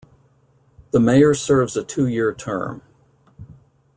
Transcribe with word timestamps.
The 0.89 0.99
mayor 0.99 1.35
serves 1.35 1.77
a 1.77 1.83
two-year 1.83 2.33
term. 2.33 2.81